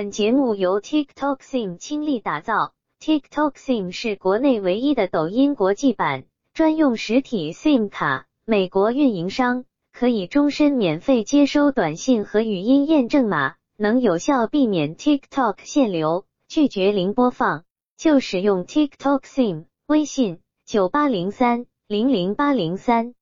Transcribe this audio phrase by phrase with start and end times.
[0.00, 2.72] 本节目由 TikTok SIM 倾力打造。
[3.04, 17.64] TikTok SIM 是国内唯一的抖音国际版专用实体 SIM 卡，美国运营商可以终身免费接收短信和语音验证码，能有效避免 TikTok 限流，拒绝零播放。
[17.98, 23.12] 就使用 TikTok SIM，微信九八零三零零八零三。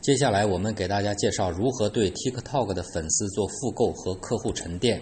[0.00, 5.00] 接下来我们给大家介绍如何对 TikTok 的粉丝做复购和客户沉淀。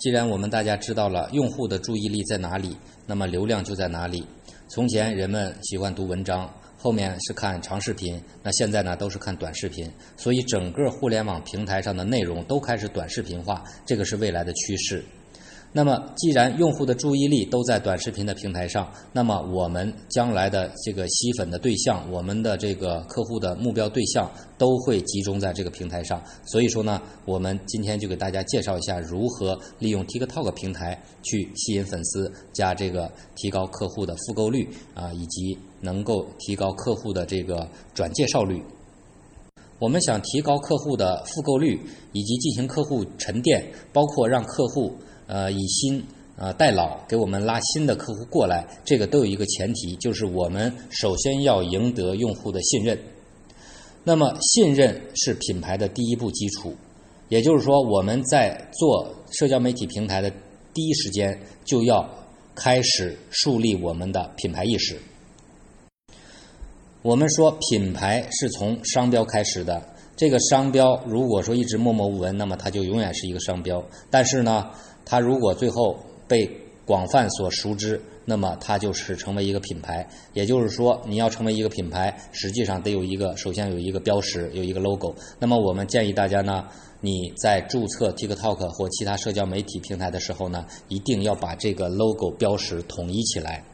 [0.00, 2.74] 既然我们大家知道了用户的注意力在哪里，
[3.06, 4.26] 那么流量就在哪里。
[4.66, 9.92] 从前人们喜欢读文章，后面是看长视频，那现在呢都是看短视频。
[10.16, 15.04] 所以整个互联网平台上的内容都开始短视频化，这个是未来的趋势。
[15.72, 26.20] 那么，既然用户的注意力都在短视频的平台上，那么我们将来的这个吸粉的对象，我们的这个客户的目标对象都会集中在这个平台上。
[26.44, 38.60] 所以说呢，我们今天就给大家介绍一下如何利用 TikTok 平台去吸引粉丝，加这个提高客户的复购率啊，以及能够提高客户的这个转介绍率。
[39.78, 41.80] 我们想提高客户的复购率，
[42.12, 44.92] 以及进行客户沉淀，包括让客户。
[45.30, 52.98] 呃，以新呃代老，给我们拉新的客户过来，这个都有一个前提，就是我们首先要赢得用户的信任。
[54.02, 56.74] 那么，信任是品牌的第一步基础，
[57.28, 60.32] 也就是说，我们在做社交媒体平台的
[60.74, 62.10] 第一时间，就要
[62.56, 64.98] 开始树立我们的品牌意识。
[67.02, 69.80] 我们说，品牌是从商标开始的，
[70.16, 73.82] 这个商标如果说一直默默无闻，那么它就永远是一个商标。
[74.10, 74.70] 但是呢，
[75.10, 76.48] 它如果最后被
[76.84, 80.08] 广泛所熟知，那么它就是成为一个品牌。
[80.34, 85.12] 也就是说，你要成为一个品牌，实际上得有一个，首先有一个标识，有一个 logo。
[85.40, 86.64] 那么我们建议大家呢，
[87.00, 93.64] 你在注册 TikTok 或其他社交媒体平台的时候呢，一定要把这个 logo 标识统一起来。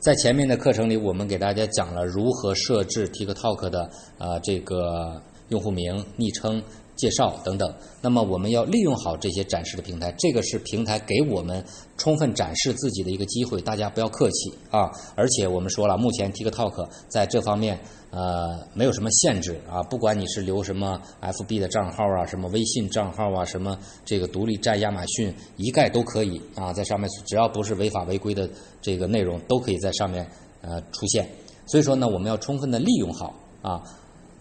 [0.00, 5.20] 在前面的课程里，我们给大家讲了如何设置 TikTok 的啊这个
[5.50, 6.62] 用户名、昵称。
[6.96, 11.64] 介绍等等，那么我们要利用好这些展示的平台，这个是平台给我们
[11.96, 14.90] 充分展示自己的一个机会，大家不要客气啊！
[15.16, 17.78] 而且我们说了，目前 TikTok 在这方面
[18.10, 28.48] 呃没有什么限制啊，不管你是留什么 FB 的账号啊，什么微信账号啊，什么这个独立站亚马逊一概都可以啊，在上面只要不是违法违规的
[28.80, 30.24] 这个内容，都可以在上面
[30.60, 31.28] 呃出现。
[31.66, 33.82] 所以说呢，我们要充分的利用好啊。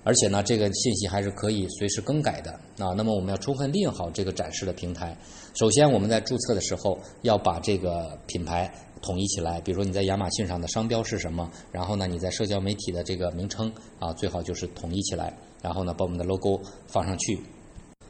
[0.04, 2.94] 而且呢，这个信息还是可以随时更改的啊。
[2.96, 5.18] 那么我们要充分利用好这个展示的平台。
[5.58, 8.70] 首先，我们在注册的时候要把这个品牌
[9.02, 9.62] 统一起来。
[9.62, 15.34] 比如说你在亚马逊上的商标是什么，然后呢你在社交媒体的这个名称啊，最好就是统一起来。
[15.62, 17.40] 然后呢把我们的 logo 放上去，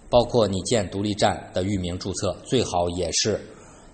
[0.09, 3.39] 包括你建独立站的域名注册，最好也是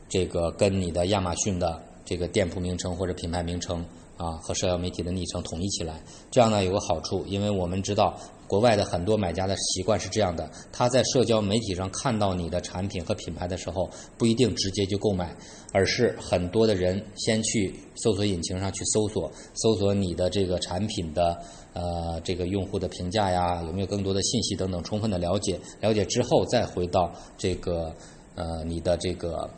[0.08, 3.86] 这个跟你的亚马逊的这个店铺名称或者品牌名称。
[4.20, 8.14] 啊，和社交媒体的昵称统一起来，这样呢有个好处，因为我们知道
[8.50, 15.34] 国外的很多买家的习惯是这样的：他在社交媒体上看到你的产品和品牌的时候，不一定直接就购买，
[15.72, 21.42] 而是很多的人先去搜索引擎上去搜索，搜索你的这个产品的
[21.72, 27.96] 呃这个用户的评价呀，有没有更多的信息等等，充分的了解，了解之后再回到这个
[28.36, 29.50] 呃你的这个。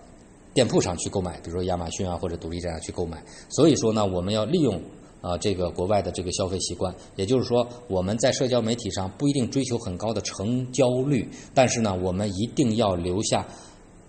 [0.54, 3.24] 店铺上去购买，比如说亚马逊啊或者独立站上去购买。
[3.50, 4.82] 所以说呢，我们要利用
[5.22, 13.48] 啊这个国外的这个消费习惯，也就是说我们在社交媒体上不一定追求很高的成交率，但是呢，我们一定要留下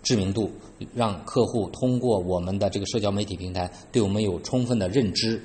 [0.02, 0.50] 知名度，
[0.94, 5.40] 让客户通过我们的这个社交媒体平台对我们有充分的认知。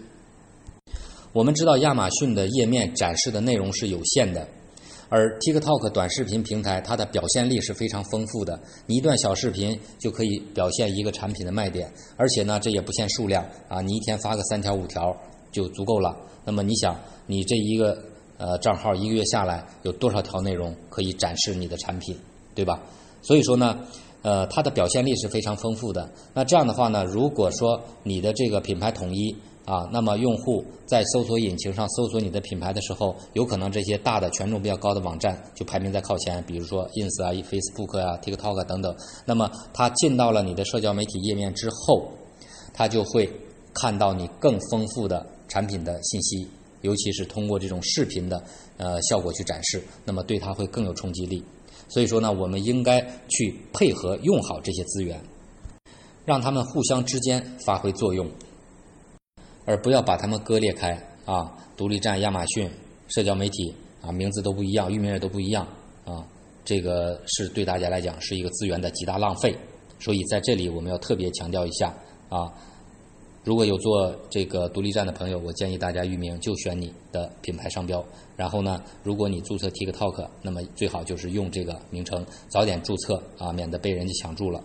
[1.32, 4.48] 我们知道亚马逊的页面展示的内容是有限的。
[5.10, 8.60] 而 TikTok 短视频平台，它的表现力是非常丰富的。
[8.86, 15.16] 你一段小视频就可以表现一个产品的卖点，而且呢，这也不限数量啊，你一天发个三条五条
[15.52, 16.16] 就足够了。
[16.44, 17.98] 那么你想，你这一个
[18.38, 22.18] 呃账号一个月下来有多少条内容可以展示你的产品，
[22.54, 22.82] 对吧？
[23.22, 23.80] 所以说呢，
[24.22, 26.10] 呃，它的表现力是非常丰富的。
[26.34, 29.36] 那这样的话呢，如果说你的这个品牌统一。
[29.68, 38.96] 啊，那么用户在搜索引擎上搜索你的品牌的时候，有可能这些大的权重比较高的网站就排名在靠前，比如说 ins 啊、Facebook 啊、TikTok 等等。
[39.26, 42.10] 那么他进到了你的社交媒体页面之后，
[42.74, 43.30] 他就会
[43.74, 46.48] 看到你更丰富的产品的信息，
[46.80, 48.42] 尤其是通过这种视频的
[48.78, 51.44] 呃效果去展示，那么对他会更有冲击力。
[51.90, 55.22] 所以说呢，我们应该去配合用好这些资源，
[56.24, 58.26] 让他们互相之间发挥作用。
[59.68, 61.54] 而不要把它们割裂开啊！
[61.76, 62.72] 独立站、亚马逊、
[63.10, 65.68] 社交媒体啊，名字都不一样，域名也都不一样
[66.06, 66.26] 啊。
[66.64, 69.56] 这个是对大家来讲是一个资源的极大浪费
[70.00, 71.94] 所以在这里我们要特别强调一下
[72.30, 72.50] 啊。
[73.44, 78.04] 如果有做这个独立站的朋友，我建议大家域名就选你的品牌商标。
[78.38, 84.64] 然后呢，如果你注册 TikTok，那么最好就是用这个名称，早点注册啊，免得被人家抢注了。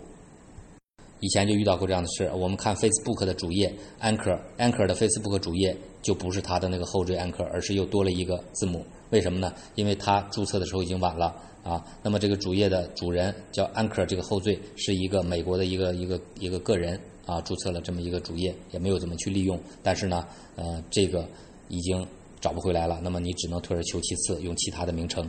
[1.23, 2.29] 以前就遇到过这样的事。
[2.35, 8.85] 我们看 Facebook 的主页，Anchor，Anchor 的 Facebook 主页就不是它的那个后缀 Anchor，而是又多了一个字母。
[9.11, 9.53] 为什么呢？
[9.75, 11.33] 因为它注册的时候已经晚了
[11.63, 11.81] 啊。
[12.03, 16.99] 那么这个主页的主人叫 Anchor，这个后缀是一个美国的一个一个一个个人。
[17.25, 20.27] 啊，注册了这么一个主页，也没有怎么去利用，但是呢，
[20.57, 21.25] 呃，这个
[21.69, 22.05] 已经
[22.41, 25.25] 找不回来了，那么你只能退而求其次，用其他的名称。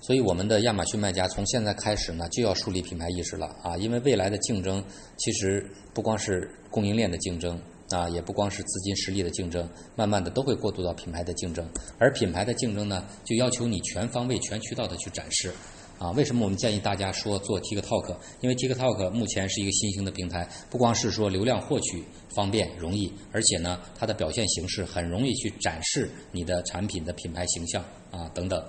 [0.00, 4.82] 所以，我们的亚马逊卖家从现在开始呢，就要树立品牌意识了啊，因为未来的竞争
[5.18, 7.60] 其实不光是供应链的竞争
[7.90, 11.68] 啊，也不光是资金实力的竞争，慢慢的都会过渡到品牌的竞争，
[11.98, 15.52] 而品牌的竞争呢，就要求你全方位、全渠道的去展示。
[15.98, 18.16] 啊，为什么我们建议大家说做 TikTok？
[18.40, 22.02] 因为 TikTok 目前是一个新兴的平台，不光是说流量获取
[22.34, 28.64] 方便容易，而且呢，它的表现形式很容易去展示你的产品的品牌形象啊等等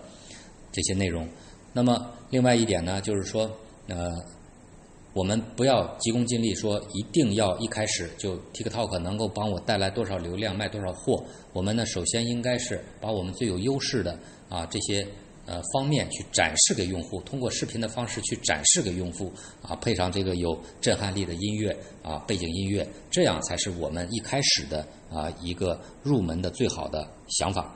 [0.71, 1.27] 这些内容。
[1.73, 3.49] 那么另外一点呢，就是说
[3.87, 4.09] 呃，
[5.13, 11.23] 我们不要急功近利，说一定要一开始就 TikTok 能够帮我带来多少流量卖多少货。
[11.53, 14.17] 我们呢，首先应该是把我们最有优势的
[14.49, 15.07] 啊这些。
[15.47, 19.33] 呃，方面去展示给用户，通过视频的方式去展示给用户，
[19.63, 27.75] 啊，配上这个有震撼力的音乐啊，背景音乐，这样才是我们一开始的啊一个入门的最好的想法。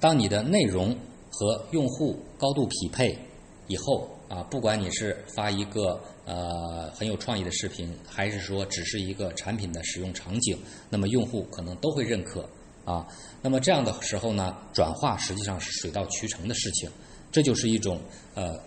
[0.00, 0.94] 当你的内容
[1.36, 3.18] 和用户高度匹配
[3.66, 10.56] 以后啊，不管你是发一个呃很有创意的视频，还是说只是一个产品的使用场景，
[10.88, 12.48] 那么用户可能都会认可。
[12.84, 13.06] 啊，
[13.40, 16.90] 那么这样的时候呢，转化实际上是水到渠成的事情，
[17.32, 17.98] 这就是一种
[18.34, 18.60] 呃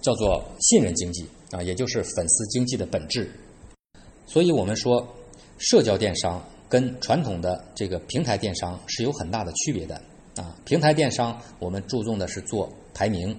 [0.00, 3.30] 叫做信任经济啊，也就是粉丝经济的本质。
[4.26, 5.06] 所以我们说，
[5.58, 10.00] 社交电商跟传统的这个平台电商是有很大的区别的
[10.38, 10.56] 啊。
[10.64, 13.36] 平台电商我们注重的是做排名，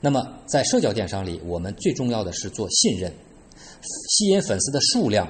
[0.00, 3.12] 那么在社交电商里，我们最重要的是做信任，
[4.08, 5.28] 吸引粉丝的数量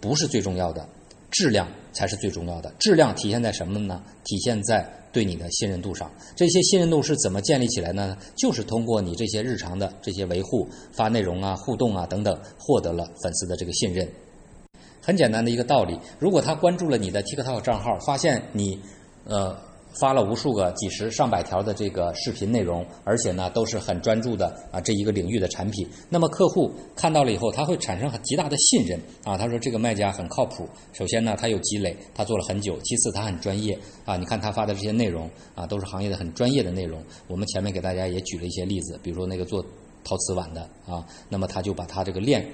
[0.00, 0.86] 不是最重要的。
[1.28, 2.72] 质量才是最重要的。
[2.78, 4.02] 质量体现在什么呢？
[4.24, 6.10] 体现在对你的信任度上。
[6.34, 8.16] 这些信任度是怎么建立起来呢？
[8.36, 14.08] 就是通过你这些日常的这些维护、发内容啊、互动啊等等，获得了粉丝的这个信任。
[15.02, 18.80] 很简单的一个道理，如果他关注了你的 TikTok 账号，发现你，
[19.24, 19.54] 呃。
[20.00, 25.88] 发了无数个几十上百条的这个视频内容，而且呢都是很专注的啊这一个领域的产品。
[26.08, 29.36] 那么客户看到了以后，他会产生很极大的信任啊。
[29.36, 30.68] 他说这个卖家很靠谱。
[30.92, 34.16] 首先呢，他有积累，他做了很久；其次他很专业啊。
[34.16, 37.02] 你看他发的这些内容啊，都是行业的很专业的内容。
[37.26, 39.64] 我们前面给大家也举了一些例子，比如说那个做
[40.04, 42.46] 陶瓷碗的啊，那么他就把他这个链。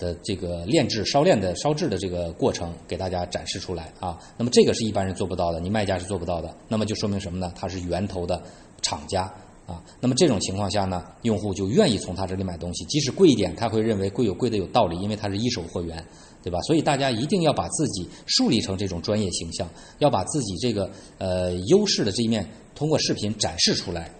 [0.00, 7.52] 的这个炼制、烧炼的烧制的这个过程给大家展示出来啊，那么这个是一般人做不到的，你卖家是做不到的，那么就说明什么呢？
[7.54, 8.42] 它是源头的
[8.82, 9.32] 厂家
[9.66, 16.02] 啊，那么这种情况下呢，用户就愿意从他这里买东西，即使贵一点，他会认为贵有贵的有道理，因为他是一手货源，
[16.42, 16.58] 对吧？
[16.62, 19.68] 所以大家一定要把自己树立成这种专业形象，
[19.98, 24.10] 要把自己这个呃优势的这一面通过视频展示出来。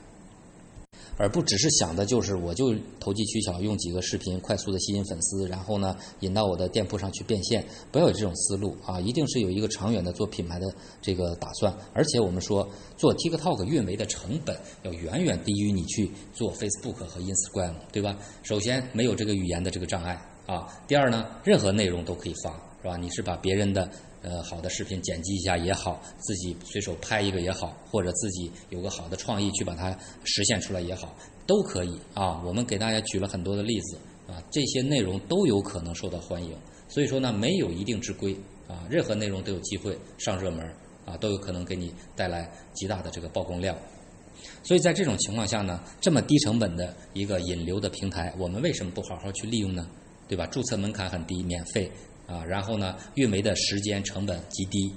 [1.20, 8.98] 而不只是想的就是我就投机取巧，用几个视频快速的吸引粉丝，然后呢引到我的店铺上去变现，不要有这种思路啊！
[8.98, 11.76] 一定是有一个长远的做品牌的这个打算。
[11.92, 12.66] 而且我们说
[12.96, 18.16] 做 TikTok 运维的成本要远远低于你去做 Facebook 和 Instagram，对吧？
[18.42, 22.96] 首先没有这个语言的这个障碍啊，第二呢，任何内容都可以发，是吧？
[22.96, 23.86] 你是把别人的。
[24.22, 32.42] 呃，好的视频剪辑一下也好，自己随手拍一个也好，或者自己有个好的创意去把它实现出来也好，都可以啊。
[32.44, 33.96] 我们给大家举了很多的例子
[34.26, 36.54] 啊，这些内容都有可能受到欢迎。
[36.86, 38.36] 所以说呢，没有一定之规
[38.68, 40.70] 啊，任何内容都有机会上热门
[41.06, 43.74] 啊，都有可能给你带来极大的这个曝光量。
[44.62, 49.88] 所以在这种情况下呢，这么低成本的一个引流的平台，我们为什么不好好去利用呢？
[50.28, 50.46] 对吧？
[50.46, 51.90] 注册门槛很低，免费。
[52.30, 54.94] 啊，然后呢，运维的时间成本极低，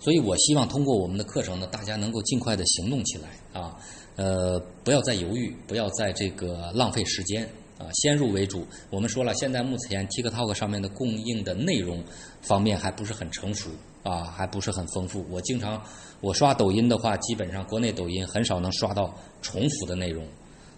[0.00, 3.28] 所以我希望通过我们的课程呢，大家能够尽快的行动起来
[3.60, 3.76] 啊，
[4.16, 8.66] 呃，不要再犹豫，不要在这个浪费时间啊，先入为主。
[8.88, 12.02] 我们说了，现在目前 TikTok 上面的供应的内容
[12.40, 13.68] 方面还不是很成熟
[14.02, 15.26] 啊，还不是很丰富。
[15.28, 15.82] 我经常
[16.22, 20.26] 我刷抖音的话，基本上国内抖音很少能刷到重复的内容，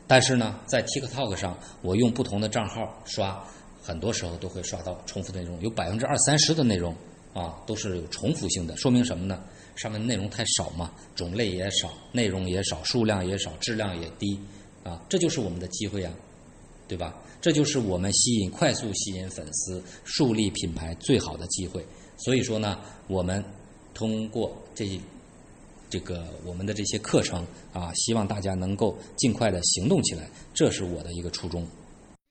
[0.09, 3.47] 但是呢，在 TikTok 上，我用不同的账号刷。
[3.87, 6.93] 很多时候都会刷到重复内容，有百分之二三十的内容
[7.33, 9.45] 啊都是有重复性的，说明什么呢？
[9.77, 14.37] 上面内容太少嘛，种类也少，内容也少，数量也少，质量也低
[14.83, 16.13] 啊，这就是我们的机会啊！
[16.89, 17.15] 对吧？
[17.41, 21.85] 这就是我们吸引快速吸引粉丝、树立品牌最好的机会。
[22.17, 23.45] 所以说呢，我们
[23.95, 25.01] 通过这
[25.89, 31.65] 这个我们的这些课程啊，希望大家能够尽快的行动起来，这是我的一个初衷。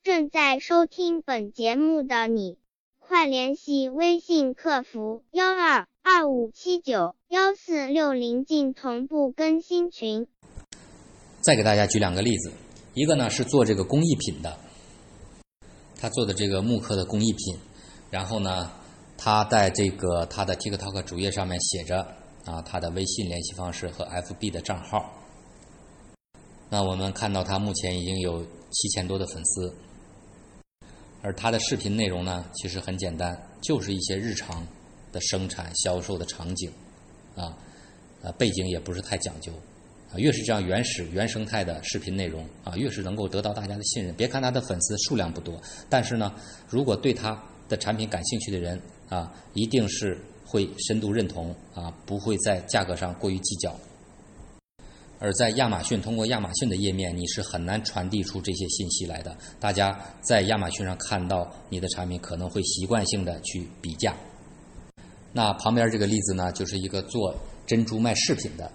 [0.06, 2.60] 正在收听本节目的你，
[3.00, 10.28] 快联系微信客服幺二二五七九幺四六零进同步更新群。
[11.42, 12.52] 再给大家举两个例子，
[12.94, 14.60] 一个呢是做这个工艺品的，
[16.00, 17.58] 他做的这个木刻的工艺品，
[18.12, 18.72] 然后呢。
[19.18, 22.06] 他在这个他的 TikTok 主页上面写着
[22.44, 25.00] 啊，他的微信联系方式和 FB 的账号。
[26.70, 29.74] 那我们看到他目前已经有七千多的粉丝，
[31.26, 34.64] 而他的视频内容呢，其实很简单，就是一些日常
[35.12, 36.72] 的生产、销售的场景，
[37.36, 37.58] 啊，
[38.22, 39.52] 呃，背景也不是太讲究，
[40.14, 44.14] 啊，越是这样原始、原生态的视频内容啊，越是能够得到大家的信任。
[44.14, 46.32] 别看他的粉丝数量不多，但是呢，
[46.70, 48.80] 如果对他的产品感兴趣的人，
[49.10, 50.16] 啊，一定是
[50.46, 53.76] 会深度认同啊，不会在价格上过于计较。
[55.26, 59.36] 而在亚马逊，通过亚马逊的页面，你是很难传递出这些信息来的。
[59.60, 64.16] 大家在亚马逊上看到你的产品，可能会习惯性的去比价。
[65.34, 68.72] 那旁边这个例子呢，就是一个做珍珠卖饰品的，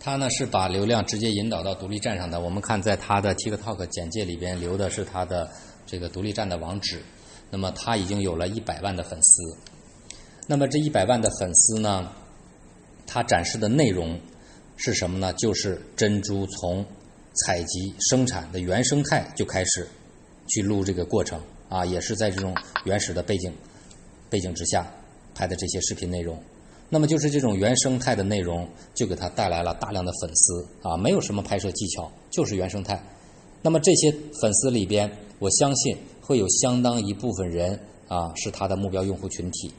[0.00, 2.40] 他呢是把流量直接引导到独立站上的。
[2.40, 5.48] 我们看在他的 TikTok 简介里边留的是他的
[5.86, 7.00] 这个独立站的网址。
[7.48, 9.56] 那么他已经有了一百万的粉丝，
[10.48, 12.10] 那么这一百万的粉丝呢，
[13.06, 14.18] 他展示的内容
[14.84, 15.32] 是什么呢？
[15.34, 16.84] 就是珍珠从
[17.34, 19.88] 采集生产的原生态就开始
[20.48, 23.52] 去录这个过程啊，也是在这种原始的背景
[24.28, 24.92] 背景之下
[25.34, 26.36] 拍的这些视频内容。
[26.88, 33.02] 那么就是这种原生态的内容，就给他带来了大量的粉丝啊，没有什么拍摄技巧，就是原生态。
[33.62, 34.10] 那么这些
[34.40, 35.96] 粉丝里边，我相信。
[36.24, 39.72] 会有相当一部分人啊是他的目标用户群体，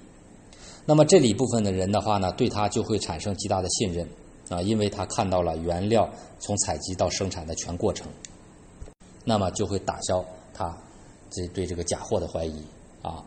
[0.85, 4.05] 那么这里部分的人的话呢，对他就会产生极大的信任
[4.53, 8.07] 啊，因为他看到了原料从采集到生产的全过程，
[9.25, 10.77] 那么就会打消他
[11.31, 12.63] 这对这个假货的怀疑
[13.01, 13.23] 啊，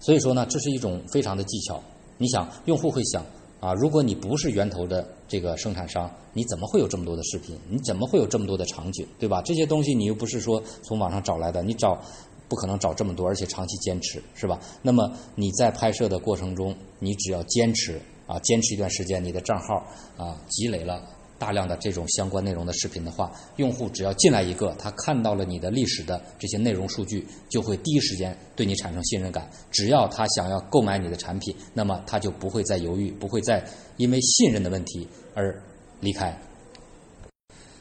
[0.00, 1.82] 所以说呢，这是一种非常的技巧。
[2.18, 3.24] 你想，用户会想
[3.60, 7.58] 啊，如果你不是源头的这个生产商，你怎么会有这么多的视频？
[7.68, 9.06] 你怎么会有这么多的场景？
[9.18, 9.40] 对吧？
[9.42, 12.00] 这些东西你又不是说从网上找来的，你找。
[12.46, 14.60] 不可能找这么多，而且长期坚持，是吧？
[14.82, 19.76] 那么你在拍摄的过程中，你只要坚持啊，坚持一段时间，你的账号
[20.16, 21.02] 啊积累了
[21.38, 29.50] 大量的这种相关内容的视频的话，用户只要进来一个，他看到了你的历史的这些内容数据，就会第一时间对你产生信任感。
[29.70, 33.64] 只要他想要购买你的产品，那么他就不会再犹豫，不会再
[33.96, 35.62] 因为信任的问题而
[36.00, 36.38] 离开。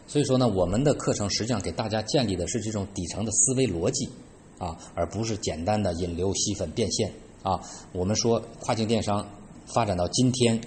[0.07, 4.09] 所以说呢，我们的课程实际上给大家建立的是这种底层的思维逻辑。
[4.59, 7.59] 啊，而不是简单的引流、吸粉、变现啊。
[7.91, 9.27] 我们说跨境电商
[9.65, 10.59] 发展到今天，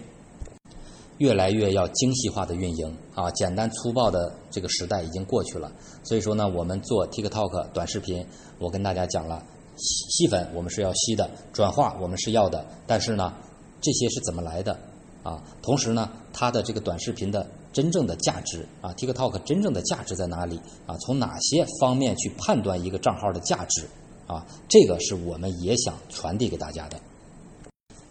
[1.19, 5.73] 越来越要精细化的运营啊，简单粗暴的这个时代已经过去了。
[6.05, 8.27] 所以说呢，我们做 TikTok 短视频，
[8.59, 9.43] 我跟大家讲了，
[9.77, 13.33] 吸粉我们是要吸的，转化我们是要的，但是呢，
[13.81, 14.79] 这些是怎么来的？
[15.23, 20.97] 啊，同时呢，它的这个短视频的真正的价值啊，TikTok 真正的价值在哪里啊？
[20.99, 23.89] 从哪些方面去判断一个账号的价值
[24.29, 24.47] 啊？
[24.69, 26.97] 这个是我们也想传递给大家的。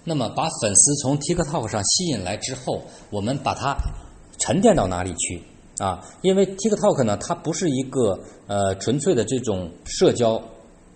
[0.06, 3.76] 那么，把粉丝从 TikTok 上吸引来之后，我们把它
[4.38, 5.42] 沉淀到哪里去
[5.80, 6.02] 啊？
[6.22, 10.42] 因为 TikTok 呢，它不是一个呃纯粹的这种社交。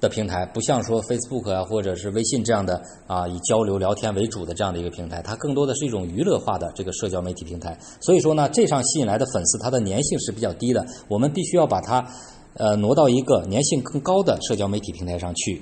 [0.01, 7.77] 的平台不像说 Facebook 啊，或者是微信这样的啊，以交流聊天为主的这样的一个平台，它更多的是一种娱乐化的这个社交媒体平台。
[7.99, 10.85] 所以说呢，这上吸引来的粉丝，它的粘性是比较低的。
[11.09, 12.07] 我们必须要把它
[12.53, 15.61] 呃挪到一个粘性更高的社交媒体平台上去。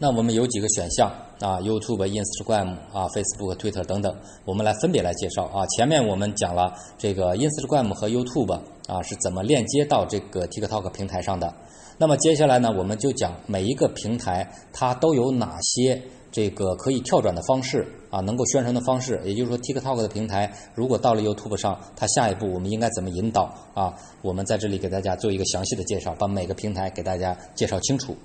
[0.00, 5.66] 那我们有几个选项啊，YouTube、Instagram 啊、Facebook、Twitter 等等，我们来分别来介绍啊。
[5.76, 11.52] 前面我们讲了这个 Instagram 和 YouTube 啊是怎么链接到这个 TikTok 平台上的。
[11.98, 16.00] 那么接下来呢，我们就讲每一个平台它都有哪些
[16.30, 19.20] 这个可以跳转的方式啊，能够宣传的方式。
[19.24, 23.92] 也就是说，TikTok 的平台如果到了 YouTube 上，它下一步我们应该怎么引导啊？
[24.22, 28.16] 我们在这里给大家做一个详细的介绍，把每个平台给大家介绍清楚。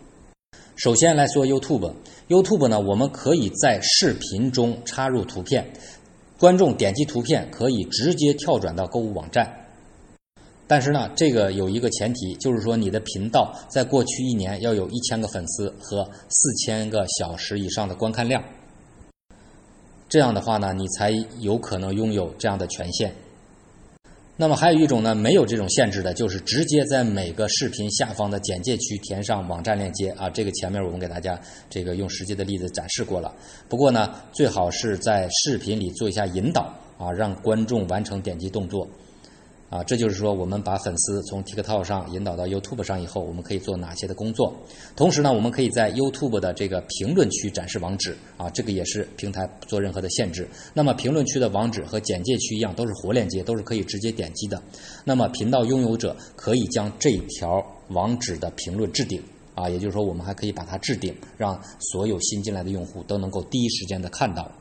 [0.76, 5.72] 首先来说 YouTube，YouTube 呢，我们可以在视频中插入图片，
[6.40, 9.60] 观众点击图片可以直接跳转到购物网站。
[10.66, 18.44] 但是呢，这个有一个前提，就是说你的频道在过去一年要有一千个粉丝和四千个小时以上的观看量，
[20.10, 23.14] 这样的话呢，你才有可能拥有这样的权限。
[24.36, 30.28] 那么还有一种呢，没有这种限制的，就是直接在每个视频下方的简介区填上网站链接啊。
[30.28, 33.32] 这个前面我们给大家这个用实际的例子展示过了。
[33.70, 38.88] 不过呢，最好是在视频里做一下引导啊，让观众完成点击动作。
[39.74, 44.56] 啊，这就是说，我们把粉丝从 TikTok 上引导到 YouTube 上以后，我们可以做哪些的工作？
[44.96, 50.48] 同时呢，我们可以在 YouTube 的这个评论区展示网址啊，这个也是平台不做任何的限制。
[50.76, 54.62] 那么评论区的网址和简介区一样，都是活链接，都是可以直接点击的。
[55.04, 59.20] 那么频道拥有者可以将这条网址的评论置顶
[59.56, 64.52] 啊，也就是说，我们还可以把它置顶，让所有新进来的用户都能够第一时间的看到。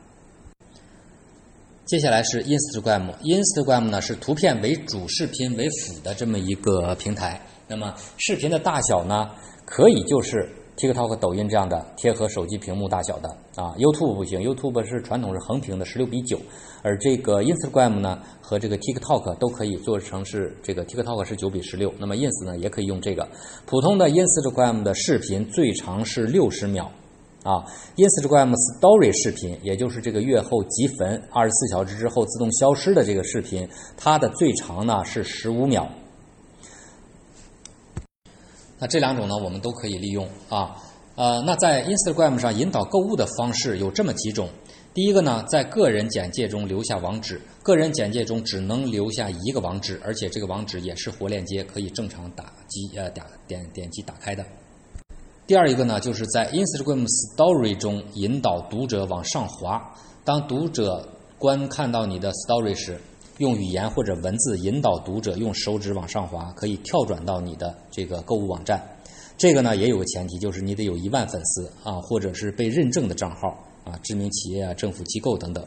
[1.84, 7.42] 接下来是 Instagram，Instagram 呢是图片为主、视频为辅的这么一个平台。
[7.66, 9.28] 那么视频的大小呢，
[9.66, 13.74] 可以就是 TikTok、抖音这样的贴合手机屏幕大小的啊。
[13.76, 16.38] YouTube 不行，YouTube 是传统是横屏的十六比九，
[16.82, 23.28] 而这个 Instagram 呢和这个 TikTok 都可以做成是这个 TikTok 是九比十六，那么 Ins 呢也可以用这个。
[23.66, 26.92] 普通的 Instagram 的视频最长是六十秒。
[27.42, 35.88] 啊，Instagram Story 视频，也就是这个月后即焚，二十四小时之后自动消失的这个视频，它的最长呢是十五秒。
[38.78, 40.76] 那这两种呢，我们都可以利用啊。
[41.14, 44.48] 呃，那在 Instagram 上引导购物的方式有这么几种。
[44.94, 54.44] 第一个呢，在个人简介中留下网址，个人简介中只能留下一个网址，而且这个网址也是活链接，可以正常打击呃点点点击打开的。
[55.44, 59.92] 第二一个呢，就是在 Instagram Story 中引导读者往上滑。
[60.24, 62.96] 当读者观看到你的 Story 时，
[63.38, 68.80] 用语言或者文字引导读者用手指往上滑，可以跳转到你的这个购物网站。
[69.36, 73.48] 这个呢，也有个前提，就是你得有一万粉丝啊，或者是被认证的账号
[73.84, 75.66] 啊，知名企业啊、政府机构等等。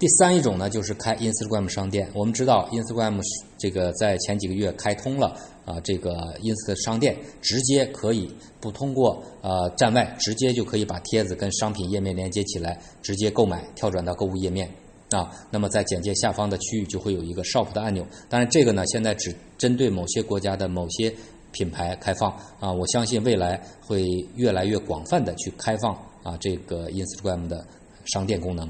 [0.00, 2.08] 第三一种呢，就是开 Instagram 商店。
[2.14, 3.20] 我们知道 Instagram
[3.58, 14.66] 这个在前几个月开通了啊，这个 Instagram 商店，直接可以不通过呃站外，直接就可以把帖子跟商品页面连接起来，直接购买，跳转到购物页面
[15.10, 15.30] 啊。
[15.50, 18.06] 那么在简介下方的区域就会有一个 Shop 的按钮。
[18.30, 21.14] 当然，这个呢现在只针对某些国家的某些
[21.52, 22.72] 品牌开放啊。
[22.72, 24.02] 我相信未来会
[24.34, 27.62] 越来越广泛的去开放啊这个 Instagram 的
[28.06, 28.66] 商店功能。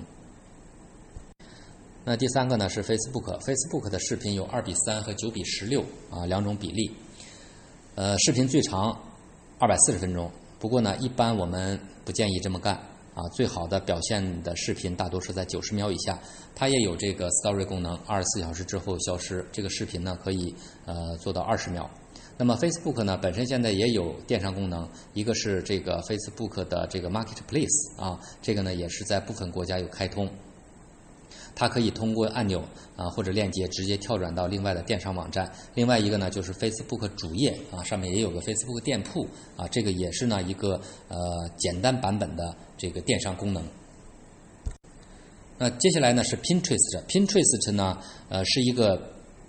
[2.02, 6.90] 那第三个呢是 Facebook，Facebook 的视频有二比三和九比十六啊两种比例，
[7.94, 8.98] 呃，视频最长
[9.58, 10.30] 二百四十分钟。
[10.58, 12.74] 不过呢，一般我们不建议这么干
[13.14, 13.28] 啊。
[13.34, 16.18] 最好的表现的视频大多是在九十秒以下。
[16.54, 19.46] 它也有这个 Story 功能，二十四小时之后消失。
[19.52, 20.54] 这个视频呢可以
[20.86, 21.88] 呃做到二十秒。
[22.38, 30.26] 那么 Facebook 呢本身现在也有电商功能，一个是这个 Facebook 的这个 Marketplace 啊，这个呢也是在部分国家有开通。
[31.54, 32.62] 它可以通过按钮
[32.96, 35.50] 啊或者链接直接跳转到另外的电商网站。
[35.74, 41.18] 另外一个呢，就是 Facebook 主页啊，上面也有个 Facebook 店铺啊，这个也是呢一个呃
[41.56, 43.62] 简单版本的这个电商功能。
[45.58, 49.00] 那接下来呢是 Pinterest，Pinterest 呢呃是一个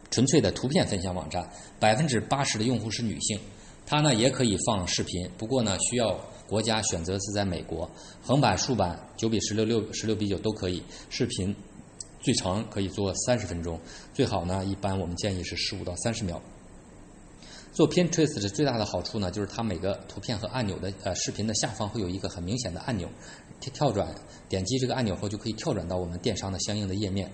[0.09, 3.39] 纯粹的图片分享网站，百分之八十的用户是女性。
[3.85, 7.89] 它呢也可以放视频，不过呢需要国家选择是在美国，
[8.21, 11.53] 横版、竖版、九比十六、六十六比九都可以，视频。
[12.21, 13.79] 最长可以做三十分钟，
[14.13, 16.41] 最好呢，一般我们建议是十五到三十秒。
[17.73, 23.09] 做 Pinterest 的最大的好处呢，就是它每个图片和按钮的呃视频的下方会有一个很明显的按钮，
[23.61, 24.13] 跳跳转，
[24.49, 27.31] 点击这个按钮后就可以跳转到我们电商的相应的页面。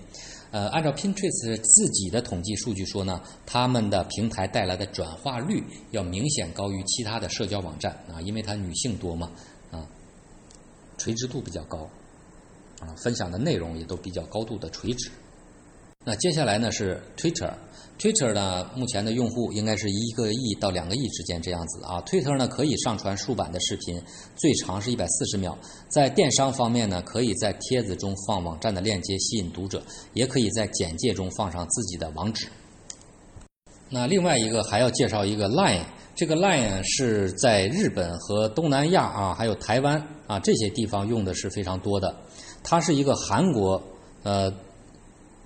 [0.52, 9.32] 呃，按照 Pinterest 自己的统计数据说呢，他们的平台带来的转化率要明显高于其他的社交网站啊，因为它女性多嘛，
[9.72, 9.84] 啊，
[10.98, 11.90] 垂直度比较高。
[12.80, 15.10] 啊，分享的内容也都比较高度的垂直。
[16.04, 22.00] 那接下来呢是 Twitter，Twitter 呢目前的用户应该是一个亿到两个亿之间这样子啊。
[22.02, 24.00] Twitter 呢可以上传竖版的视频，
[24.36, 25.58] 最长是一百四十秒。
[25.88, 29.82] 在电商方面呢，可以在帖子中放网站的链接吸引读者，
[30.14, 32.46] 也可以在简介中放上自己的网址。
[33.90, 42.16] 那另外一个还要介绍一个 Line，这个 Line 是在日本和东南亚啊，还有台湾啊这些地方用的是非常多的。
[42.62, 43.82] 它是一个韩国
[44.22, 44.52] 呃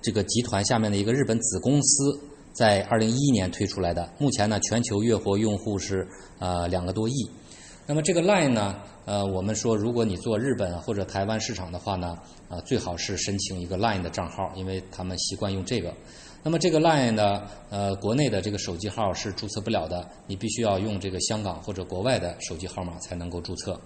[0.01, 2.19] 这个集团下面的一个日本子公司，
[2.53, 4.09] 在二零一一年推出来的。
[4.19, 6.07] 目前呢，全球月活用户是
[6.39, 7.13] 呃两个多亿。
[7.85, 15.93] 那么这个 Line 呢，呃，我们说如果你做日本或者台湾市场的话呢，啊，最好是申请一个 Line 的账号，因为他们习惯用这个。
[16.43, 23.79] 那么这个 Line 呢，呃，国内的这个手机号是注册不了的，你必须要用这个香港或者国外的手机号码才能够注册。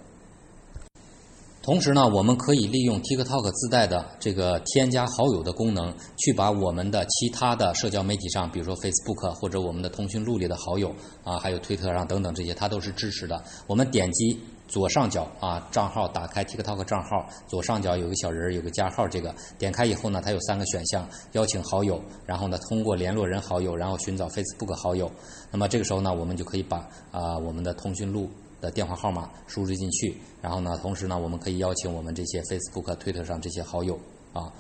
[1.67, 13.43] 同时呢，我们可以利用 TikTok 自带的这个添加好友的功能，去把我们的其他的社交媒体上，比如说 Facebook 或者我们的通讯录里的好友啊，还有推特上等等这些，它都是支持的。
[13.67, 25.11] 我们点击左上角啊，账号打开 TikTok 账号，左上角有个小人儿，有个加号，这个点开以后呢，它有三个选项：邀请好友，然后呢，通过联络人好友，然后寻找 Facebook 好友。
[25.51, 26.77] 那么这个时候呢，我们就可以把
[27.11, 28.29] 啊我们的通讯录。
[28.59, 33.99] 的电话号码输入进去，然后呢，同时呢，我们可以邀请我们这些 Facebook、Twitter 上这些好友
[34.33, 34.51] 啊，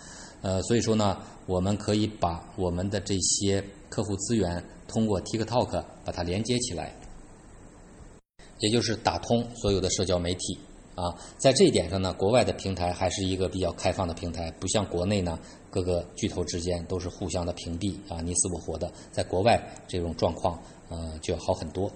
[0.41, 6.93] 呃，所以说呢，我们可以把我们的这些客户资源通过 TikTok 把它连接起来，
[8.59, 10.59] 也就是打通所有的社交媒体
[10.95, 11.15] 啊。
[11.37, 15.39] 在这一点上呢，国外的平台还是一个比较开放的平台，不像国内呢，
[15.71, 18.91] 各个巨头之间都是互相的屏蔽啊，你死我活的。
[19.11, 21.91] 在国外这种状况呃就要好很多。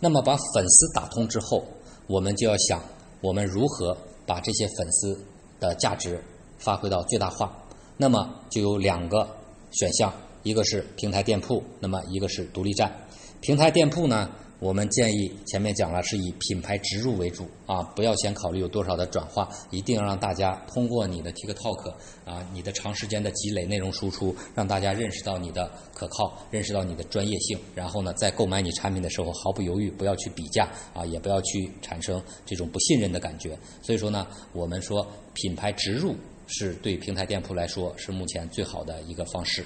[0.00, 1.64] 那么把粉丝打通之后，
[2.06, 2.80] 我们就要想，
[3.20, 5.18] 我们如何把这些粉丝
[5.58, 6.22] 的价值
[6.58, 7.52] 发挥到最大化？
[7.96, 9.28] 那么就有两个
[9.72, 10.12] 选项，
[10.44, 12.92] 一个是平台店铺，那么一个是独立站。
[13.40, 14.30] 平台店铺呢？
[14.60, 21.94] 我们建议前面讲了，是以品牌植入为主啊，不要先考虑有多少的转化，一定要让大家通过你的 TikTok
[22.24, 33.56] 啊，你的长时间的积累内容输出，让大家认识到你的可靠，认识到你的专业性，然后呢，在购买你产品的时候毫不犹豫，不要去比价啊，也不要去产生这种不信任的感觉。
[33.80, 36.16] 所以说呢，我们说品牌植入
[36.48, 39.64] 是对平台店铺来说是目前最好的一个方式。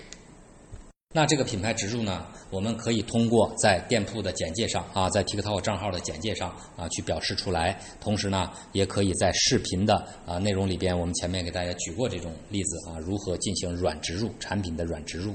[1.15, 7.79] 那这个品牌植入呢，我们可以通过在店铺的简介上啊，在 TikTok 账号的简介上啊去表示出来。
[8.01, 15.35] 同时呢，也可以在视频的啊内容里边，我们前面给大家举过这种例子啊，如何进行软植入产品的软植入。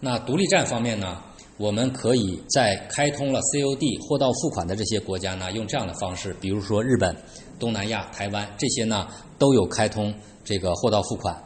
[0.00, 1.22] 那独立站方面呢，
[1.58, 7.14] 我们可以在开通了 COD 货到付款的这些国家呢，用这样的方式，比如说日本、
[7.58, 9.06] 东南亚、台湾这些呢，
[9.38, 11.38] 都有开通这个货到付款。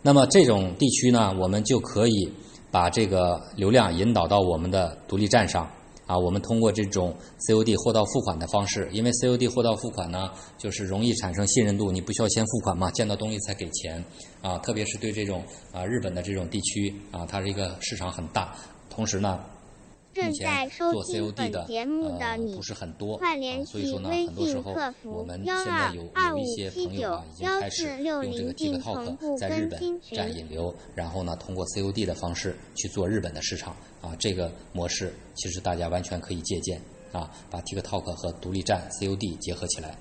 [0.00, 2.32] 那么这种地区呢，我们就可以。
[2.74, 5.64] 把这个流量引导到我们的独立站上
[6.06, 7.14] 啊，我们通过这种
[7.46, 14.04] COD 货到付款的方式，因为 COD 货到付款呢，就是容易产生信任度，你不需要先付款嘛，见到东西才给钱
[14.42, 18.52] 啊，特别是对这种啊日本的这种地区啊，它是一个市场很大，
[18.90, 19.38] 同时呢。
[20.14, 22.60] 正在收听本节目的你，
[23.18, 30.16] 快联系微信客服幺二二五七九幺四六零进同步更新群。
[30.16, 39.98] 站引流，然后呢，通过 COD 的方式去做日本的市场啊，这个模式其实大家完全可以借鉴啊，把 TikTok 和独立站 COD 结合起来。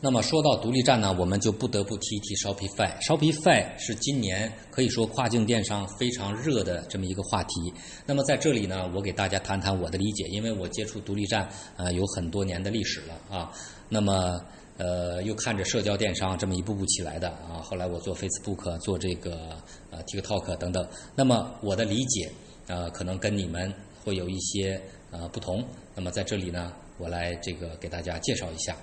[0.00, 2.96] 那么说到独立站呢，我们就不得不提一提 Shopify。
[3.00, 7.74] Shopify 是今年可以说跨境电商非常热的这么一个话题。
[8.06, 13.52] 那么在这里呢，我给大家谈谈我的理解，因为我接触独立站呃有很多年的历史了啊。
[13.88, 14.40] 那么
[14.76, 19.56] 呃又看着社交电商这么一步步起来的啊，后来我做 Facebook 做这个
[19.90, 20.86] 呃 TikTok 等等。
[21.16, 22.30] 那么我的理解
[22.68, 24.80] 呃可能跟你们会有一些
[25.10, 25.64] 呃不同。
[25.96, 28.76] 那么在这里呢，我来这个给大家介绍一下。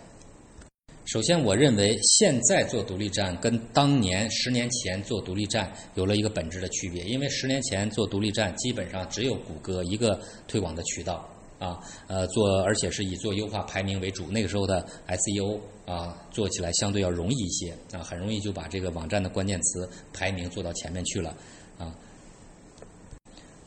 [1.05, 7.03] 首先，我认为现在做独立站跟当年十年前做独立站有了一个本质的区别。
[7.03, 14.31] 因为十年前做独立站基本上只有谷歌一个推广的渠道啊，呃，做而且是以做优化排名为主。
[14.31, 21.37] 那个时候的 SEO 啊，做起来相对要容易一些啊，很容易就把这个网站的关键词排名做到前面去了
[21.77, 21.93] 啊。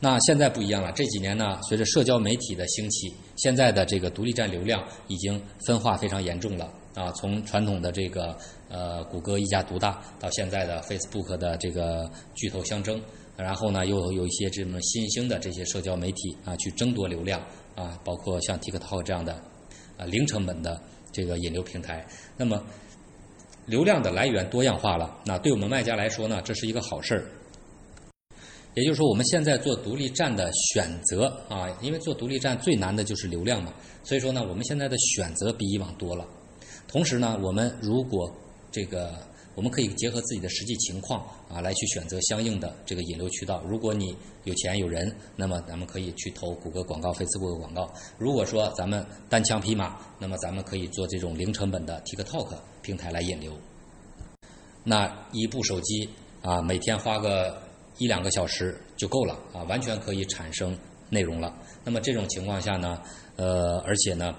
[0.01, 6.69] 那现在不一样了，这几年呢，随着社交媒体的兴起，现在的这个独立站流量已经分化非常严重了。
[6.99, 8.35] 啊，从传统的这个
[8.67, 13.01] 呃谷歌一家独大，到现在的 Facebook 的这个巨头相争，
[13.37, 17.41] 然后呢又有一些这么新兴的这些社交媒体啊去争夺流量
[17.73, 19.31] 啊，包括像 TikTok 这样的
[19.95, 20.77] 啊零成本的
[21.13, 22.61] 这个引流平台，那么
[23.65, 27.23] 流量的来源多样化了，那对我们卖家来说呢，这是一个好事儿。
[28.75, 36.27] 也就是说，我们现在做独立站的选择啊，因为做独立站最难的就是流量嘛，所以说呢，我们现在的选择比以往多了。
[36.91, 38.27] 同时呢，我们如果
[38.71, 39.13] 这个，
[39.53, 43.61] 我们可以结合自己的实际情况啊，来去选择相应的这个引流渠道。
[43.63, 47.93] 如果你有钱有人，那么咱们可以去投谷歌广告、Facebook 广告。
[48.17, 53.53] 如果说咱们单枪匹马，那么咱们可以做这种零成本的 TikTok 平台来引流。
[54.83, 56.09] 那一部手机
[56.41, 57.61] 啊，每天花个
[57.99, 60.75] 一两个小时就够了啊，完全可以产生
[61.09, 61.55] 内容了。
[61.83, 62.99] 那么这种情况下呢，
[63.35, 64.33] 呃，而且呢。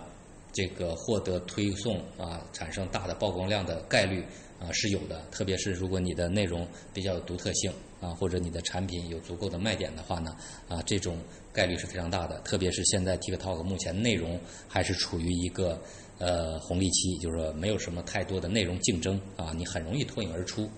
[0.53, 4.25] 这个获得推送啊，产生大的曝光量的概率
[4.59, 10.37] 啊是有的，特别是如果你的内容比较有独特性啊，或者你的产品有足够的卖点的话呢，
[10.69, 11.19] 啊，这种
[11.53, 12.41] 概率是非常大的。
[12.41, 15.81] 特别是现在 TikTok 目前内容还是处于一个
[16.19, 20.69] 呃红利期，就是说没有什么太多的内容竞争啊，你很容易脱颖而出。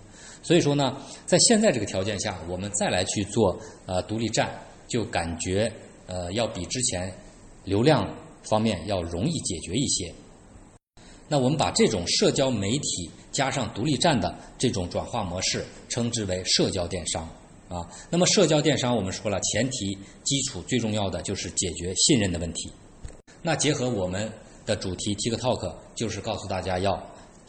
[0.43, 4.53] 所以说呢，在现在这个条件下，我们再来去做呃独立站，
[4.87, 5.73] 就感觉
[6.07, 7.13] 呃要比之前
[7.65, 8.09] 流量
[8.43, 10.13] 方面要容易解决一些。
[11.29, 17.27] 那我们把这种社交媒体加上独立站的这种转化模式，称之为社交电商
[17.69, 17.81] 啊。
[18.11, 22.71] 那么社交电商我们说了，前提基础最重要的就是解决信任的问题。
[23.41, 24.31] 那结合我们
[24.67, 27.03] 的主题 TikTok，就是告诉大家要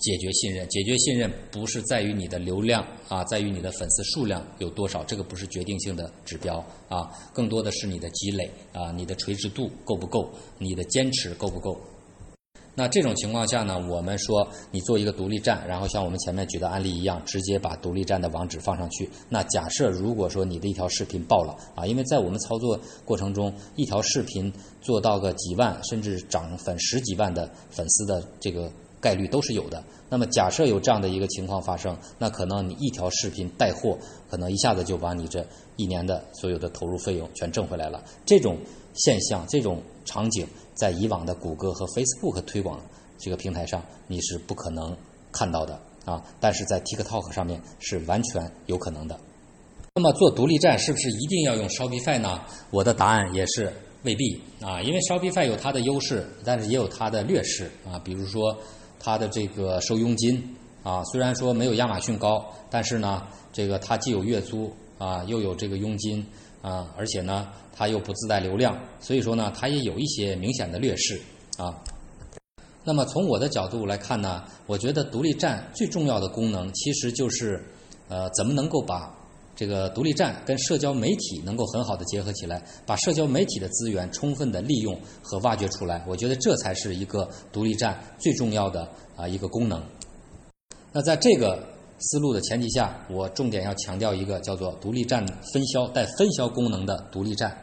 [0.03, 0.67] 解决信任。
[0.67, 11.79] 解决信任不是在于你的流量啊，在于你的粉丝数量有多少，这个不是决定性的指标啊，更多的是你的积累啊，你的垂直度够不够，你的坚持够不够。
[12.75, 19.07] 那这种情况下呢，我们说你做一个独立站，然后像我们前面举的案例一样，直接把独立站的网址放上去。
[19.29, 28.71] 那假设如果说你的一条视频爆了啊，因为在我们操作过程中，一条视频做到个几万甚至涨粉十几万的粉丝的这个
[29.03, 29.83] 概率都是有的。
[30.09, 33.97] 那么假设有这样的一个情况发生，那可能你一条视频带货，
[34.29, 38.01] 可能一下子就把你这一年的所有的投入费用全挣回来了。
[38.25, 38.57] 这种
[38.93, 40.47] 现象，这种场景。
[40.75, 42.81] 在以往的谷歌和 Facebook 推广
[43.19, 44.97] 这个平台上，你是不可能
[45.31, 46.19] 看到的啊。
[46.39, 49.15] 但是在 TikTok 上面是完全有可能的。
[49.93, 52.41] 那么做独立站是不是一定要用 Shopify 呢？
[52.71, 57.99] 我的答案也是未必啊，因为 Shopify 有它的优势，但是也有它的劣势啊。
[57.99, 58.57] 比如说
[59.03, 66.25] 它的这个收佣金啊，虽然说没有亚马逊高，但是呢，这个它既有月租啊，又有这个佣金。
[66.63, 71.19] 啊，而且呢，它又不自带流量，所以说呢，它也有一些明显的劣势
[71.57, 71.77] 啊。
[72.85, 77.61] 那么从我的角度来看呢，我觉得独立站最重要的功能其实就是，
[78.07, 79.13] 呃，怎么能够把
[79.55, 89.81] 这个独立站跟社交媒体能够很好的结合起来，把社交媒体的资源充分的利用和挖掘出来，我觉得这才是一个独立站最重要的啊一个功能。
[90.91, 91.71] 那在这个。
[92.05, 97.55] 思路的前提下，我重点要强调一个叫做独立站分销带分销功能的独立站。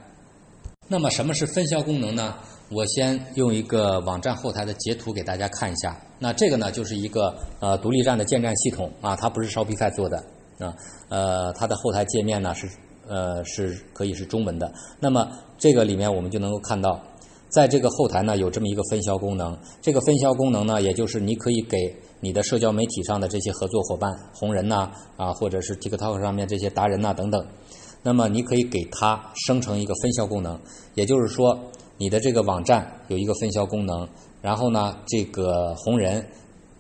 [0.89, 2.37] 那么什么是分销功能呢？
[2.71, 6.01] 我先用一个网站后台的截图给大家看一下。
[6.19, 10.25] 那这个呢就是一个呃独立站的建站系统啊，它不是烧皮菜做的
[10.61, 10.75] 啊，
[11.09, 12.69] 呃，它的后台界面呢是
[13.09, 14.73] 呃是可以是中文的。
[15.01, 17.01] 那么这个里面我们就能够看到。
[17.53, 19.59] 在这个后台呢，有这么一个分销功能。
[19.83, 21.77] 这个分销功能呢，也就是你可以给
[22.21, 27.45] 你的社交媒体上的这些合作伙伴、红人呐啊，或者是 TikTok 上面这些达人呐等等，
[28.05, 30.57] 那么你可以给他生成一个分销功能。
[30.95, 31.59] 也就是说，
[31.97, 34.09] 你的这个网站有一个分销功能，
[34.41, 36.25] 然后呢，这个红人。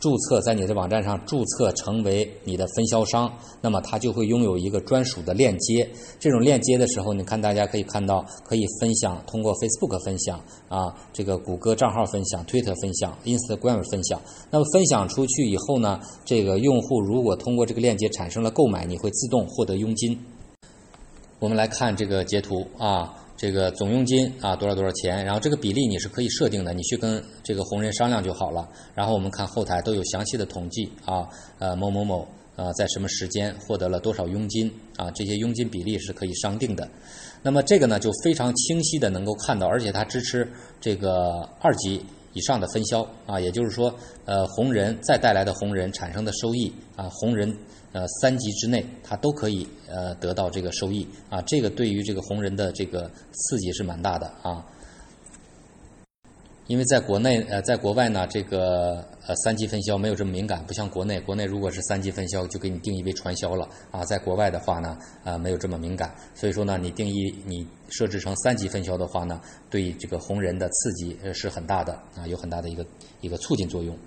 [0.00, 5.86] 注册在你的网站上注册成为你的分销商，那么他就会拥有一个专属的链接。
[6.18, 14.18] 这种链接的时候，你看大家可以看到，可以分享，通过 Facebook 分享啊，这个谷歌账号分享、Twitter 分享、Instagram 分享。
[14.50, 20.18] 那么分享出去以后呢，这个用户如果通过这个链接产生了购买，你会自动获得佣金。
[21.38, 23.14] 我们来看这个截图啊。
[23.40, 25.24] 这个总佣金啊多少多少钱？
[25.24, 28.68] 然后这个比例你是可以设定的，你去跟这个红人商量就好了。
[28.94, 31.26] 然后我们看后台都有详细的统计啊，
[31.58, 35.10] 呃某某某呃在什么时间获得了多少佣金啊？
[35.12, 36.86] 这些佣金比例是可以商定的。
[37.42, 40.46] 那么这个呢就非常清晰的能够看到，而且它支持
[40.78, 43.94] 这个二级以上的分销啊，也就是说
[44.26, 47.56] 呃红人再带来的红人产生的收益啊红人。
[47.92, 54.64] 呃，三级之内，它都可以呃得到这个收益啊，这个对于这个红人的这个刺激是蛮大的啊。
[56.68, 64.04] 因为在国内呃，在国外呢，这个呃三级分销没有这么敏感，不像国内，国内如果是三级分销，就给你定义为传销了啊。
[64.04, 72.86] 在国外的话呢，啊没有这么敏感，所以说呢，你定义你设置成三级分销的话呢，对这个红人的刺激是很大的啊，有很大的一个
[73.20, 73.98] 一个促进作用。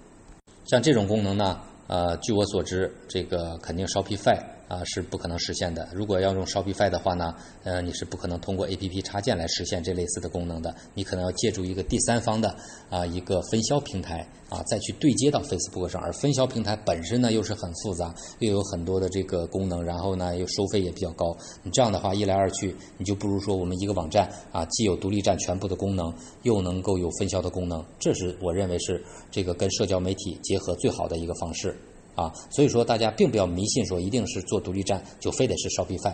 [0.64, 1.62] 像这种功能呢。
[1.88, 5.88] 呃，据我所知，这个肯定烧皮坏啊是不可能实现的。
[5.94, 10.74] 如果要用 Shopify 的话呢，呃，你是不可能通过 APP 插件来实现这类似的功能的。
[10.94, 12.56] 你可能要借助一个第三方的
[12.90, 16.02] 啊一个分销平台啊，再去对接到 Facebook 上。
[16.02, 21.36] 而分销平台本身呢又是很复杂，又有很多的这个功能，然后呢又收费也比较高。
[21.62, 27.84] 你这样的话一来二去，你就不如说我们一个网站啊，既有独立站全部的功能，又能够有分销的功能。
[28.00, 31.76] 这是我认为是这个跟社交媒体结合最好的一个方式。
[32.16, 36.14] 啊，所以说大家并不要迷信说一定是做独立站就非得是 Shopify，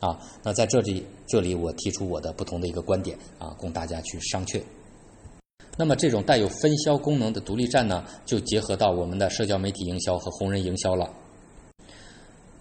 [0.00, 4.62] 啊，那在这里这里我提出我的不同的一个观点啊，供大家去商榷。
[5.78, 11.10] 那么这种带有分销功能的独立站呢，就结合到我们的社交媒体营销和红人营销了。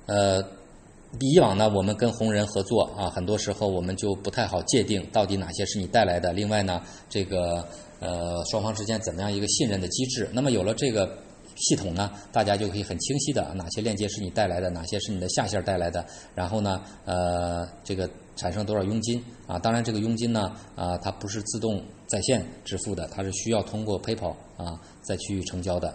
[0.06, 0.44] 呃，
[1.22, 6.34] 以往呢，我们跟红人合作啊，很多时候我们就不太好界定到底哪些是你带来的。
[6.34, 7.66] 另外呢，这个
[8.00, 10.30] 呃双方之间怎么样一个信任的机制？
[10.34, 11.18] 那么有了这个
[11.56, 16.06] 系统呢，大家就可以很清晰的哪些链接是你带来的，哪些是你的下线带来的。
[16.34, 19.58] 然后呢，呃，这个产生多少佣金啊？
[19.58, 25.94] 当然这个佣金呢，啊，它不是自动在线支付的，它是需要通过 PayPal 啊再去成交的。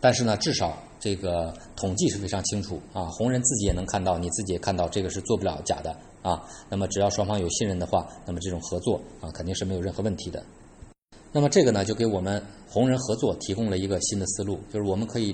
[0.00, 5.90] 但是呢，至少这个统计是非常清楚啊，红人自己也能看到，你自己也看到，这个是做不了假的
[6.22, 6.40] 啊。
[6.70, 10.40] 那么只要双方有信任的话，那么这种合作啊肯定是没有任何问题的。
[11.38, 15.32] 那么这个呢，就给我们红人合作提供了一个新的思路，就是我们可以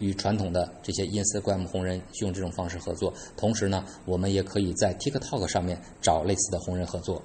[0.00, 7.22] 与传统的这些 Instagram 红人用这种方式合作，同时呢，我们也可以在 TikTok 上面找类似的红人合作。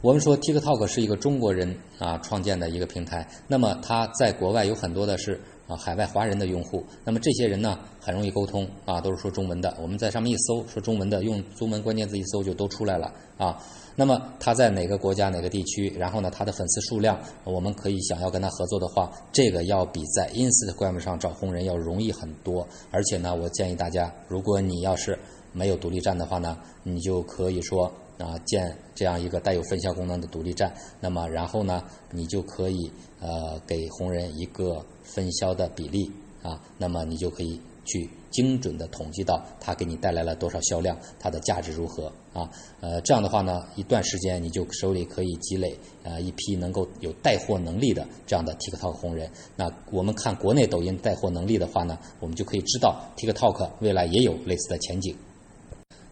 [0.00, 5.38] 我们说 TikTok 是一个中国人啊创建的一个平台，那么它在国外有很多的是。
[5.70, 9.72] 啊，海外华人的用户，那么这些人呢，很容易沟通啊，都是说中文的。
[9.80, 13.56] 我们在上面一搜，说中文的，用中文关键字一搜就都出来了啊。
[13.96, 15.90] 那么他在哪个国家、哪个地区？
[15.98, 22.66] 然后呢，他的粉丝数量，我们可以想要跟他合作的话，这个要比在 Instagram 上找红人要容易很多。
[22.90, 25.18] 而且呢，我建议大家，如果你要是
[25.52, 30.72] 没有独立站的话呢，你就可以说啊，建这样一个带有分销功能的独立站。
[31.00, 34.84] 那么然后呢，你就可以呃给红人一个。
[35.02, 36.08] 分销的比例
[36.40, 42.48] 啊，那么你就可以去精准的统计到它给你带来了多少销量，它的价值如何啊？
[42.80, 49.28] 呃，这样的话呢，一段时间你就手里可以积累啊一批能够有带货能力的这样的 TikTok 红人。
[49.56, 55.16] 那我们看国内抖音带货能力的话呢，我们就可以知道 TikTok 未来也有类似的前景。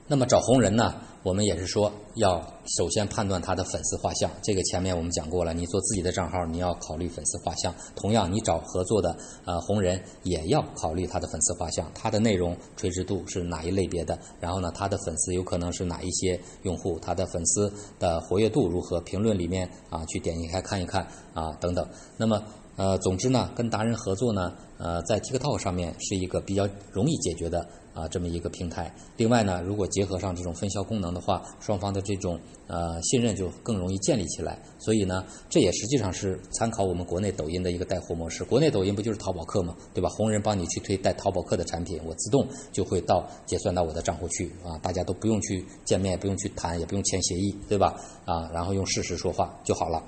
[0.09, 0.95] 那么找红人呢？
[1.23, 2.41] 我们也是说要
[2.77, 5.53] 首先判断他的粉丝画像，这个前面我们讲过了。
[5.53, 7.75] 你做自己的账号，你要考虑粉丝画像。
[7.97, 14.19] 同样，你找合作的呃红人也要考虑他的粉丝画像，他的内容垂直度是哪一类别的？
[14.41, 16.99] 然后呢，他的粉丝有可能是哪一些用户？
[17.01, 19.01] 他的粉丝的活跃度如何？
[19.01, 21.89] 评论里面啊去点一开看一看啊等等。
[22.17, 22.43] 那么
[22.77, 27.67] 呃，总之呢，跟达人合作呢，呃，在 TikTok 上面是一个比较容易解决的。
[27.99, 28.95] 啊，这么一个平台。
[29.17, 34.57] 另外呢，如果结合上这种分销功能的话，双方的这种呃信任就更容易建立起来。
[34.79, 38.45] 所以呢，这也实际上是参考我们国内抖音的一个带货模式。
[38.45, 39.75] 国内抖音不就是淘宝客吗？
[39.93, 40.09] 对吧？
[40.11, 47.97] 红人帮你去推带淘宝客的产品，我自动就会到结算到我的账户去啊，大家都不用去见面，也不用去谈，也不用签协议，对吧？
[48.25, 50.03] 啊，然后用事实说话就好了。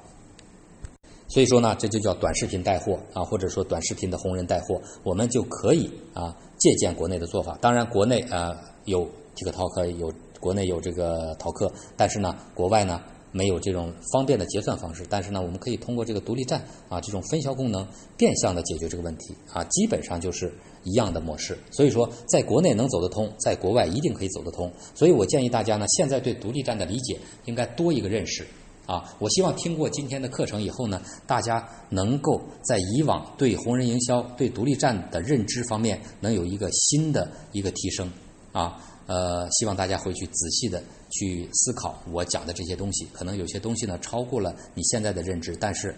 [1.28, 7.58] 所以说呢，这就叫短视频带货啊，或者说短视频的红人带货，我们就可以啊借鉴国内的做法。
[7.60, 13.00] 当然，国内啊有 TikTok，有国内有这个淘客，但是呢，国外呢
[13.32, 15.04] 没有这种方便的结算方式。
[15.08, 20.52] 但是呢，我们可以通过这个独立站啊这种分销功能，变相的解决这个问题啊，基本上就是
[20.84, 21.58] 一样的模式。
[21.70, 24.70] 所以说，在国内能走得通，在国外一定可以走得通。
[24.94, 28.46] 所以我建议大家呢，现在对独立站的理解应该多一个认识。
[28.90, 38.10] 啊，我希望听过今天的课程以后呢，大家能够在以往对红人营销、对独立站的认知方面，能有一个新的一个提升。
[38.50, 43.06] 啊，呃，希望大家回去仔细的去思考我讲的这些东西。
[43.12, 45.94] 可能有些东西呢超过了你现在的认知，但是，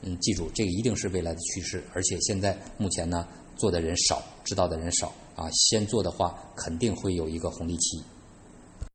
[0.00, 1.84] 嗯，记住这个一定是未来的趋势。
[1.92, 5.12] 而且现在目前呢，做的人少，知道的人少。
[5.36, 8.02] 啊，先做的话肯定会有一个红利期。